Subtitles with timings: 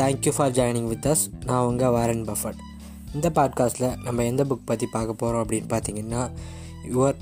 [0.00, 2.60] Thank you for joining with us நான் உங்கள் Warren Buffett
[3.14, 6.30] இந்த பாட்காஸ்ட்டில் நம்ம எந்த புக் பற்றி பார்க்க போகிறோம் அப்படின்னு பார்த்தீங்கன்னா
[6.92, 7.14] யுவர்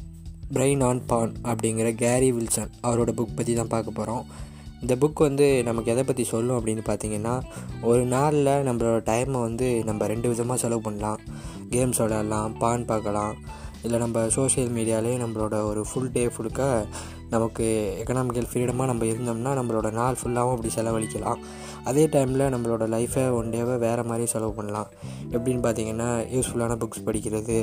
[0.53, 4.25] பிரெயின் ஆன் பான் அப்படிங்கிற கேரி வில்சன் அவரோட புக் பற்றி தான் பார்க்க போகிறோம்
[4.80, 7.43] இந்த புக் வந்து நமக்கு எதை பற்றி சொல்லும் அப்படின்னு பார்த்தீங்கன்னா
[7.80, 11.20] ஒரு நாளில் நம்மளோட டைமை வந்து நம்ம ரெண்டு விதமாக செலவு பண்ணலாம்.
[11.70, 13.34] கேம்ஸ் விளையாடலாம் பான் பார்க்கலாம்.
[13.82, 16.86] இல்லை நம்ம சோஷியல் மீடியாலே நம்மளோட ஒரு ஃபுல் டே ஃபுல்லுக்க
[17.30, 17.66] நமக்கு
[18.02, 21.41] எக்கனாமிக்கல் ஃப்ரீடமாக நம்ம இருந்தோம்னா நம்மளோட நாள் ஃபுல்லாகவும் அப்படி செலவழிக்கலாம்.
[21.84, 24.88] அதே டைமில் நம்மளோட லைஃப்பை ஒன் டேவை வேறு மாதிரி செலவு பண்ணலாம்.
[25.30, 27.59] எப்படின்னு பார்த்தீங்கன்னா யூஸ்ஃபுல்லான புக்ஸ் படிக்கிறது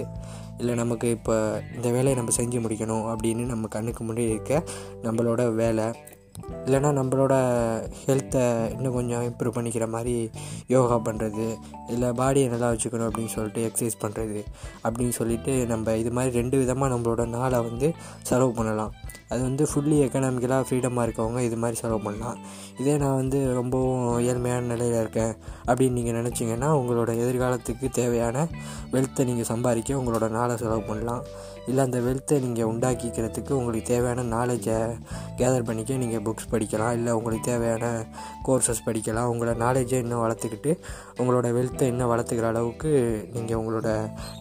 [0.58, 4.64] இல்லை நமக்கு இப்போ இந்த வேலையை நம்ம செஞ்சு முடிக்கணும் அப்படின்னு நம்ம கண்ணுக்கு முன்னாடி இருக்க
[5.04, 5.86] நம்மளோட வேலை
[6.66, 7.34] இல்லைனா நம்மளோட
[8.06, 8.44] ஹெல்த்தை
[8.76, 10.16] இன்னும் கொஞ்சம் இம்ப்ரூவ் பண்ணிக்கிற மாதிரி
[10.68, 11.46] யோகா பண்ணுறது
[11.94, 14.40] இல்லை பாடியை நல்லா வச்சுக்கணும் அப்படின்னு சொல்லிட்டு எக்ஸசைஸ் பண்ணுறது
[14.84, 17.90] அப்படின்னு சொல்லிட்டு நம்ம இது மாதிரி ரெண்டு விதமாக நம்மளோட நாளை வந்து
[18.30, 18.94] செலவு பண்ணலாம்.
[19.30, 22.38] அது வந்து ஃபுல்லி எக்கனாமிக்கலாக ஃப்ரீடமாக இருக்கவங்க இது மாதிரி செலவு பண்ணலாம்.
[22.80, 25.34] இதே நான் வந்து ரொம்பவும் ஏழ்மையான நிலையில் இருக்கேன்
[25.68, 28.48] அப்படின்னு நீங்கள் நினச்சிங்கன்னா உங்களோட எதிர்காலத்துக்கு தேவையான
[28.92, 31.24] வெல்த்தை நீங்கள் சம்பாதிக்க உங்களோட நாளை செலவு பண்ணலாம்.
[31.68, 34.78] இல்லை அந்த வெல்த்தை நீங்கள் உண்டாக்கிக்கிறதுக்கு உங்களுக்கு தேவையான நாலேஜை
[35.40, 37.86] கேதர் பண்ணிக்க நீங்கள் புக்ஸ் படிக்கலாம் இல்லை உங்களுக்கு தேவையான
[38.46, 39.30] கோர்சஸ் படிக்கலாம்.
[39.32, 40.74] உங்களோட நாலேஜை இன்னும் வளர்த்துக்கிட்டு
[41.18, 42.92] உங்களோட வெல்த்தை இன்னும் வளர்த்துக்கிற அளவுக்கு
[43.34, 43.90] நீங்கள் உங்களோட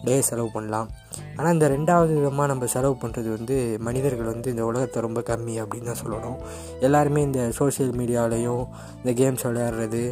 [0.03, 0.89] டே செலவு பண்ணலாம்.
[1.37, 5.85] ஆனால் இந்த ரெண்டாவது விதமாக நம்ம செலவு பண்ணுறது வந்து மனிதர்கள் வந்து இந்த உலகத்தை ரொம்ப கம்மி அப்படின்னு
[5.85, 6.37] தான் சொல்லணும்.
[6.79, 8.63] எல்லாருமே இந்த சோஷியல் மீடியாவிலையும்
[9.03, 10.03] இந்த கேம்ஸ் விளையாடுறது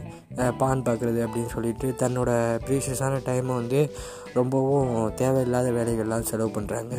[0.57, 2.31] பான் பார்க்குறது அப்படின்னு சொல்லிட்டு தன்னோட
[2.67, 3.79] ப்ரீஷியஸான டைமை வந்து
[4.33, 6.93] ரொம்பவும் தேவையில்லாத வேலைகள்லாம் செலவு பண்ணுறாங்க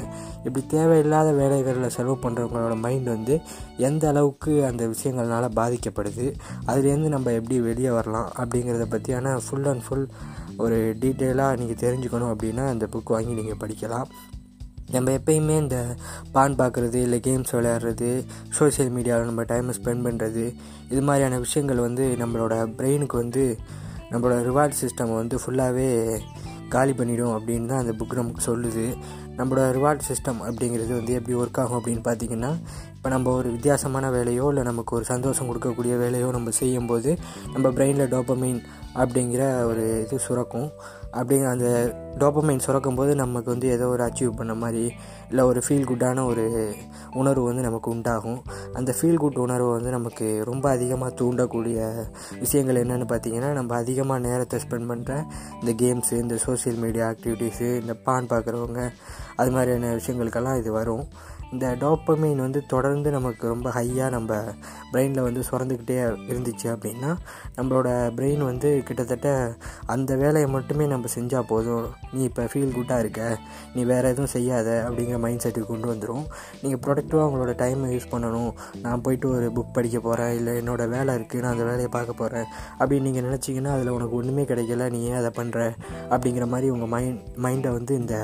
[0.44, 3.36] இப்படி தேவையில்லாத வேலைகளில் செலவு பண்ணுறவங்களோட மைண்ட் வந்து
[3.78, 6.26] எந்த அளவுக்கு அந்த விஷயங்கள்னால பாதிக்கப்படுது
[6.66, 10.06] அதுலேருந்து நம்ம எப்படி வெளியே வரலாம் அப்படிங்கிறத பற்றியான ஃபுல் அண்ட் ஃபுல்
[10.56, 14.08] ஒரு டீட்டெயிலாக நீங்கள் தெரிஞ்சுக்கணும் அப்படின்னா அந்த புக் வாங்கி நீங்கள் படிக்கலாம்.
[14.90, 15.96] நம்ம எப்பயுமே இந்த
[16.32, 20.54] பான் பார்க்குறது இல்லை கேம்ஸ் விளையாடுறது சோஷியல் மீடியாவில் நம்ம டைமை ஸ்பெண்ட் பண்ணுறது
[20.90, 23.58] இது மாதிரியான விஷயங்கள் வந்து நம்மளோட பிரெயினுக்கு வந்து
[24.10, 26.18] நம்மளோட ரிவார்ட் சிஸ்டம் வந்து ஃபுல்லாகவே
[26.68, 28.94] காலி பண்ணிடும் அப்படின்னு தான் அந்த புக் நமக்கு சொல்லுது.
[29.36, 32.50] நம்மளோட ரிவார்ட் சிஸ்டம் அப்படிங்கிறது வந்து எப்படி ஒர்க் ஆகும் அப்படின்னு பார்த்தீங்கன்னா
[32.96, 37.18] இப்போ நம்ம ஒரு வித்தியாசமான வேலையோ இல்லை நமக்கு ஒரு சந்தோஷம் கொடுக்கக்கூடிய வேலையோ நம்ம செய்யும்போது
[37.52, 38.60] நம்ம பிரெயினில் டோப்பமைன்
[38.94, 40.68] அப்படிங்கிற ஒரு இது சுரக்கும்.
[41.12, 41.68] அப்படிங்கிற அந்த
[42.18, 44.84] டோப்பமைன் சுரக்கும் போது நமக்கு வந்து ஏதோ ஒரு அச்சீவ் பண்ண மாதிரி
[45.30, 46.44] இல்லை ஒரு ஃபீல் குட்டான ஒரு
[47.12, 48.40] உணர்வு வந்து நமக்கு உண்டாகும்.
[48.72, 51.78] அந்த ஃபீல் குட் உணர்வு வந்து நமக்கு ரொம்ப அதிகமாக தூண்டக்கூடிய
[52.40, 55.12] விஷயங்கள் என்னென்னு பார்த்தீங்கன்னா நம்ம அதிகமாக நேரத்தை ஸ்பெண்ட் பண்ணுற
[55.60, 58.82] இந்த கேம்ஸு இந்த சோஷியல் மீடியா ஆக்டிவிட்டீஸு இந்த பான் பார்க்குறவங்க
[59.36, 61.06] அது மாதிரியான விஷயங்களுக்கெல்லாம் இது வரும்.
[61.54, 64.38] இந்த டோப்பமைன் வந்து தொடர்ந்து நமக்கு ரொம்ப ஹையாக நம்ம
[64.92, 65.96] பிரெயினில் வந்து சுரந்துக்கிட்டே
[66.30, 67.10] இருந்துச்சு அப்படின்னா
[67.56, 69.28] நம்மளோட பிரெயின் வந்து கிட்டத்தட்ட
[69.94, 71.86] அந்த வேலையை மட்டுமே நம்ம செஞ்சால் போதும்.
[72.14, 73.22] நீ இப்போ ஃபீல் குட்டாக இருக்க.
[73.74, 76.24] நீ வேறு எதுவும் செய்யாத அப்படிங்கிற மைண்ட் செட்டுக்கு கொண்டு வந்துடும்
[76.62, 78.52] நீங்கள் ப்ரொடக்டிவாக உங்களோட டைமை யூஸ் பண்ணணும்.
[78.84, 82.48] நான் போயிட்டு ஒரு புக் படிக்க போகிறேன் இல்லை என்னோடய வேலை இருக்குது நான் அந்த வேலையை பார்க்க போகிறேன்
[82.78, 84.88] அப்படின்னு நீங்கள் நினச்சிங்கன்னா அதில் உனக்கு ஒன்றுமே கிடைக்கல.
[84.96, 85.60] நீ ஏன் அதை பண்ணுற
[86.14, 88.16] அப்படிங்கிற மாதிரி உங்கள் மைண்ட் மைண்டை வந்து இந்த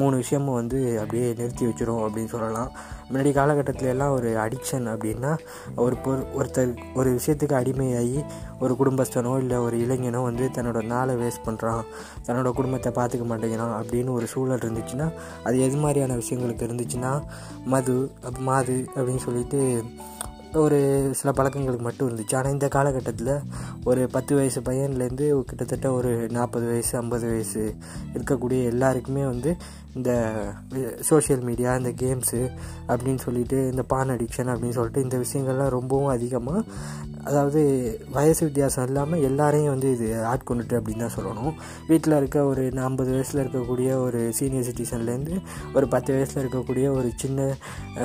[0.00, 2.67] மூணு விஷயமும் வந்து அப்படியே நிறுத்தி வச்சிடும் அப்படின்னு சொல்லலாம்.
[3.08, 5.30] முன்னாடி காலகட்டத்தில் எல்லாம் ஒரு அடிக்ஷன் அப்படின்னா
[5.76, 8.20] ஒரு பொரு ஒருத்தர் ஒரு விஷயத்துக்கு அடிமையாகி
[8.58, 11.82] ஒரு குடும்பஸ்தனோ இல்லை ஒரு இளைஞனோ வந்து தன்னோட நாளை வேஸ்ட் பண்ணுறான்
[12.26, 15.08] தன்னோட குடும்பத்தை பார்த்துக்க மாட்டேங்கிறான் அப்படின்னு ஒரு சூழல் இருந்துச்சுன்னா
[15.44, 17.12] அது எது மாதிரியான விஷயங்களுக்கு இருந்துச்சுன்னா
[17.64, 17.96] மது
[18.40, 19.60] மாது அப்படின்னு சொல்லிட்டு
[20.54, 22.36] ஒரு சில பழக்கங்களுக்கு மட்டும் இருந்துச்சு.
[22.36, 23.40] ஆனால் இந்த காலகட்டத்தில்
[23.84, 27.74] ஒரு பத்து வயசு பையன்லேருந்து கிட்டத்தட்ட ஒரு நாற்பது வயசு ஐம்பது வயசு
[28.14, 29.56] இருக்கக்கூடிய எல்லாருக்குமே வந்து
[29.94, 30.32] இந்த
[31.00, 32.50] சோஷியல் மீடியா இந்த கேம்ஸு
[32.88, 36.64] அப்படின்னு சொல்லிட்டு இந்த பான் அடிக்ஷன் அப்படின்னு சொல்லிட்டு இந்த விஷயங்கள்லாம் ரொம்பவும் அதிகமாக
[37.28, 37.60] அதாவது
[38.16, 41.54] வயசு வித்தியாசம் இல்லாமல் எல்லாரையும் வந்து இது ஆட்கொண்டுட்டு அப்படின்னு தான் சொல்லணும்.
[41.88, 45.34] வீட்டில் இருக்க ஒரு ஐம்பது வயசில் இருக்கக்கூடிய ஒரு சீனியர் சிட்டிசன்லேருந்து
[45.76, 47.48] ஒரு பத்து வயசில் இருக்கக்கூடிய ஒரு சின்ன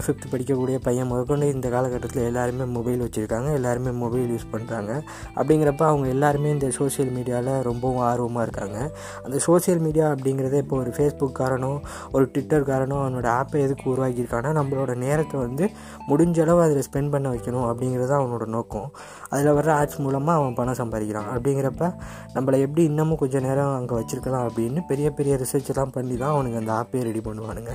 [0.03, 3.49] ஃபிஃப்த் படிக்கக்கூடிய பையன் முதற்கொண்டு இந்த காலகட்டத்தில் எல்லாருமே மொபைல் வச்சுருக்காங்க.
[3.59, 4.91] எல்லாருமே மொபைல் யூஸ் பண்ணுறாங்க
[5.37, 8.77] அப்படிங்கிறப்ப அவங்க எல்லாருமே இந்த சோஷியல் மீடியாவில் ரொம்பவும் ஆர்வமாக இருக்காங்க.
[9.25, 11.79] அந்த சோஷியல் மீடியா அப்படிங்கிறத இப்போ ஒரு ஃபேஸ்புக் காரணம்
[12.15, 15.65] ஒரு ட்விட்டர் காரணம் அவனோட ஆப்பை எதுக்கு உருவாக்கியிருக்கான்னா நம்மளோட நேரத்தை வந்து
[16.11, 18.89] முடிஞ்ச அளவு அதில் ஸ்பெண்ட் பண்ண வைக்கணும் அப்படிங்கிறது தான் அவனோட நோக்கம்.
[19.31, 21.29] அதில் வர்ற ஆட்ஸ் மூலமாக அவன் பணம் சம்பாதிக்கிறான்.
[21.35, 21.83] அப்படிங்கிறப்ப
[22.35, 26.73] நம்மளை எப்படி இன்னமும் கொஞ்சம் நேரம் அங்கே வச்சுருக்கலாம் அப்படின்னு பெரிய பெரிய ரிசர்ச்லாம் பண்ணி தான் அவனுக்கு அந்த
[26.79, 27.73] ஆப்பே ரெடி பண்ணுவானுங்க.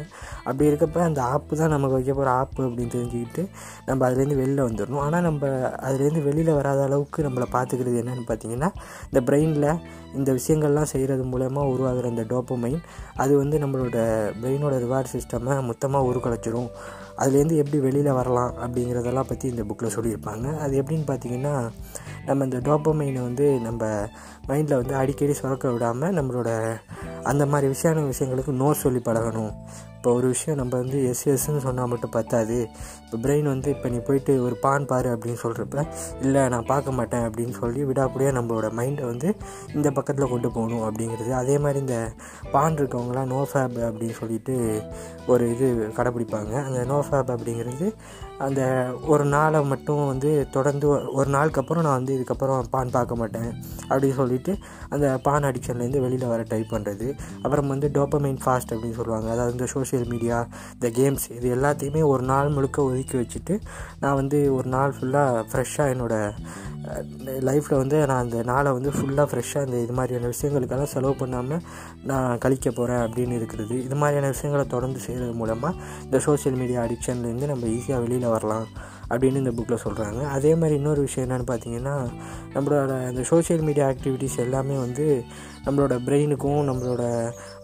[0.48, 3.44] அப்படி இருக்கப்ப அந்த ஆப்பு தான் நமக்கு வைக்க போகிற ஆப்பு அப்படின்னு தெரிஞ்சுக்கிட்டு
[3.88, 5.02] நம்ம அதுலேருந்து வெளியில் வந்துடணும்.
[5.06, 5.46] ஆனால் நம்ம
[5.88, 8.70] அதுலேருந்து வெளியில் வராத அளவுக்கு நம்மளை பார்த்துக்கிறது என்னென்னு பார்த்தீங்கன்னா
[9.10, 9.70] இந்த பிரெயினில்
[10.18, 12.80] இந்த விஷயங்கள்லாம் செய்கிறது மூலயமா உருவாகிற அந்த டோப்பமைன்
[13.22, 13.96] அது வந்து நம்மளோட
[14.40, 16.70] பிரெயினோட ரிவார்ட் சிஸ்டமை மொத்தமாக உருக்கலைச்சிரும்.
[17.18, 20.46] அதுலேருந்து எப்படி வெளியில் வரலாம் அப்படிங்கிறதெல்லாம் பற்றி இந்த புக்கில் சொல்லியிருப்பாங்க.
[20.58, 21.54] அது எப்படின்னு பார்த்தீங்கன்னா
[22.26, 23.84] நம்ம இந்த டோப்பமைனை வந்து நம்ம
[24.48, 26.50] மைண்டில் வந்து அடிக்கடி சுரக்க விடாமல் நம்மளோட
[27.22, 29.52] அந்த மாதிரி விஷயான விஷயங்களுக்கு நோ சொல்லி பழகணும்.
[29.98, 32.56] இப்போ ஒரு விஷயம் நம்ம வந்து எஸ் எஸ்ன்னு சொன்னால் மட்டும் பத்தாது.
[33.04, 35.84] இப்போ பிரெயின் வந்து இப்போ நீ போயிட்டு ஒரு பான் பாரு அப்படின்னு சொல்கிறப்ப
[36.24, 39.28] இல்லை நான் பார்க்க மாட்டேன் அப்படின்னு சொல்லி விடாப்படியாக நம்மளோட மைண்டை வந்து
[39.76, 41.32] இந்த பக்கத்தில் கொண்டு போகணும் அப்படிங்கிறது.
[41.40, 41.98] அதே மாதிரி இந்த
[42.54, 44.56] பான் இருக்கவங்களாம் நோ ஃபேப் அப்படின்னு சொல்லிட்டு
[45.26, 45.68] ஒரு இது
[45.98, 47.88] கடைப்பிடிப்பாங்க அந்த நோ ஃபேப் அப்படிங்கிறது
[48.38, 48.62] அந்த
[49.06, 53.50] ஒரு நாளை மட்டும் வந்து தொடர்ந்து ஒரு நாளுக்கு அப்புறம் நான் வந்து இதுக்கப்புறம் பான் பார்க்க மாட்டேன்
[53.88, 54.52] அப்படின்னு சொல்லிட்டு
[54.88, 57.08] அந்த பான் அடிக்ஷன்லேருந்து வெளியில் வர ட்ரை பண்ணுறது
[57.42, 59.28] அப்புறம் வந்து டோப்பமைன் ஃபாஸ்ட் அப்படின்னு சொல்லுவாங்க.
[59.30, 60.38] அதாவது இந்த சோஷியல் மீடியா
[60.72, 63.56] இந்த கேம்ஸ் இது எல்லாத்தையுமே ஒரு நாள் முழுக்க ஒதுக்கி வச்சுட்டு
[64.00, 66.34] நான் வந்து ஒரு நாள் ஃபுல்லாக ஃப்ரெஷ்ஷாக என்னோடய
[67.40, 71.62] லைஃப்பில் வந்து நான் அந்த நாளை வந்து ஃபுல்லாக ஃப்ரெஷ்ஷாக இந்த இது மாதிரியான விஷயங்களுக்கெல்லாம் செலவு பண்ணாமல்
[72.04, 73.84] நான் கழிக்க போகிறேன் அப்படின்னு இருக்கிறது.
[73.84, 75.74] இது மாதிரியான விஷயங்களை தொடர்ந்து செய்கிறது மூலமாக
[76.04, 78.68] இந்த சோஷியல் மீடியா அடிக்ஷன்லேருந்து நம்ம ஈஸியாக வெளியில் வரலாம்
[79.10, 81.94] அப்படின்னு இந்த புக்கில் சொல்கிறாங்க அதே மாதிரி இன்னொரு விஷயம் என்னென்னு பார்த்தீங்கன்னா
[82.54, 85.06] நம்மளோட அந்த சோஷியல் மீடியா ஆக்டிவிட்டீஸ் எல்லாமே வந்து
[85.68, 87.04] நம்மளோட பிரெயினுக்கும் நம்மளோட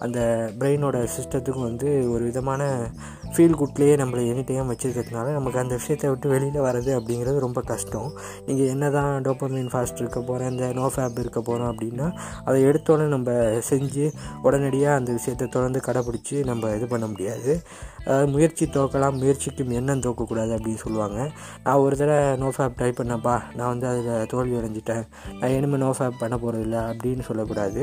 [0.07, 0.21] அந்த
[0.61, 2.63] பிரெயினோட சிஸ்டத்துக்கும் வந்து ஒரு விதமான
[3.35, 8.11] ஃபீல் குட்லேயே நம்மளை எனி டைம் வச்சுருக்கிறதுனால நமக்கு அந்த விஷயத்தை விட்டு வெளியில் வர்றது அப்படிங்கிறது ரொம்ப கஷ்டம்.
[8.49, 12.09] நீங்கள் என்ன தான் டோப்பமின் ஃபாஸ்ட் இருக்க போகிறேன் இந்த நோ ஃபேப் இருக்க போகிறோம் அப்படின்னா
[12.45, 13.31] அதை எடுத்தோன்னே நம்ம
[13.71, 14.05] செஞ்சு
[14.47, 17.53] உடனடியாக அந்த விஷயத்தை தொடர்ந்து கடைப்பிடிச்சி நம்ம இது பண்ண முடியாது.
[18.07, 21.19] அதாவது முயற்சி தோக்கலாம் முயற்சிக்கும் எண்ணம் தோக்கக்கூடாது அப்படின்னு சொல்லுவாங்க.
[21.65, 25.05] நான் ஒரு தடவை நோ ஃபேப் ட்ரை பண்ணப்பா நான் வந்து அதில் தோல்வி அடைஞ்சிட்டேன்.
[25.39, 27.83] நான் இனிமேல் நோ ஃபேப் பண்ண போகிறதில்ல அப்படின்னு சொல்லக்கூடாது.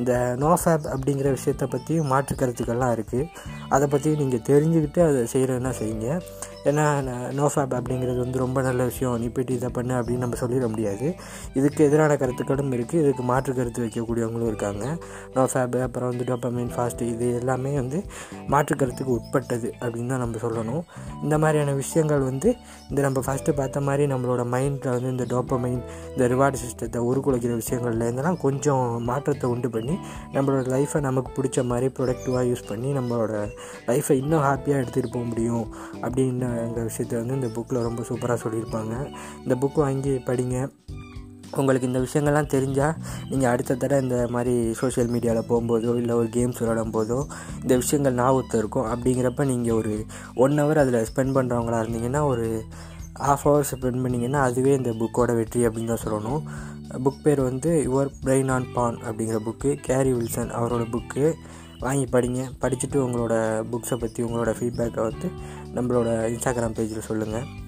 [0.00, 0.12] இந்த
[0.42, 3.28] நோ ஃபேப் அப்படிங்கிற விஷயத்தை பற்றியும் மாற்று கருத்துக்கள்லாம் இருக்குது
[3.74, 6.08] அதை பற்றி நீங்கள் தெரிஞ்சுக்கிட்டு அதை செய்கிறதுனா செய்யுங்க.
[6.68, 6.84] ஏன்னா
[7.38, 9.14] நோ ஃபேப் அப்படிங்கிறது வந்து ரொம்ப நல்ல விஷயம்.
[9.22, 11.06] நீ போய்ட்டு இதை பண்ணு அப்படின்னு நம்ம சொல்லிட முடியாது.
[11.58, 14.84] இதுக்கு எதிரான கருத்துக்களும் இருக்குது இதுக்கு மாற்று கருத்து வைக்கக்கூடியவங்களும் இருக்காங்க.
[15.34, 18.00] நோ ஃபேப் அப்புறம் வந்து டோப்பமைன் ஃபாஸ்ட்டு இது எல்லாமே வந்து
[18.54, 20.82] மாற்று கருத்துக்கு உட்பட்டது அப்படின்னு தான் நம்ம சொல்லணும்.
[21.24, 22.48] இந்த மாதிரியான விஷயங்கள் வந்து
[22.90, 25.80] இந்த நம்ம ஃபஸ்ட்டு பார்த்த மாதிரி நம்மளோட மைண்டில் வந்து இந்த டோப்பமைன்
[26.14, 29.96] இந்த ரிவார்டு சிஸ்டத்தை உருக்குலைக்கிற விஷயங்கள்லேருந்தெல்லாம் கொஞ்சம் மாற்றத்தை உண்டு பண்ணி
[30.34, 33.34] நம்மளோட லைஃப்பை நமக்கு பிடிச்ச மாதிரி ப்ரொடக்டிவாக யூஸ் பண்ணி நம்மளோட
[33.88, 35.66] லைஃப்பை இன்னும் ஹாப்பியாக எடுத்துகிட்டு போக முடியும்
[36.04, 38.94] அப்படின்ற விஷயத்தை வந்து இந்த புக்கில் ரொம்ப சூப்பராக சொல்லியிருப்பாங்க.
[39.44, 40.58] இந்த புக் வாங்கி படிங்க.
[41.60, 42.94] உங்களுக்கு இந்த விஷயங்கள்லாம் தெரிஞ்சால்
[43.30, 47.18] நீங்கள் அடுத்த தடவை இந்த மாதிரி சோஷியல் மீடியாவில் போகும்போதோ இல்லை ஒரு கேம்ஸ் விளையாடும் போதோ
[47.62, 48.88] இந்த விஷயங்கள் ஞாபகத்தில் இருக்கும்.
[48.94, 49.92] அப்படிங்கிறப்ப நீங்கள் ஒரு
[50.44, 52.46] ஒன் ஹவர் அதில் ஸ்பெண்ட் பண்ணுறவங்களா இருந்தீங்கன்னா ஒரு
[53.26, 56.42] ஹாஃப் ஹவர் ஸ்பெண்ட் பண்ணிங்கன்னா அதுவே இந்த புக்கோட வெற்றி அப்படின்னு தான் சொல்லணும்.
[57.04, 61.34] புக் பேர் வந்து யுவர் பிரெயின் ஆன் பான் அப்படிங்கிற புக்கு கேரி வில்சன் அவரோட புக்கு
[61.78, 62.50] வாங்கி படிங்க.
[62.60, 65.30] படிச்சுட்டு உங்களோட புக்ஸை பற்றி உங்களோட ஃபீட்பேக்கை வந்து
[65.74, 67.62] நம்மளோட இன்ஸ்டாகிராம் பேஜில் சொல்லுங்கள்